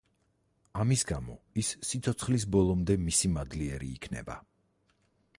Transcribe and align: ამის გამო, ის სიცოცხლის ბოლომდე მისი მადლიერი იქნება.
ამის 0.83 1.01
გამო, 1.09 1.33
ის 1.63 1.67
სიცოცხლის 1.89 2.45
ბოლომდე 2.55 2.95
მისი 3.09 3.31
მადლიერი 3.35 3.91
იქნება. 3.99 4.39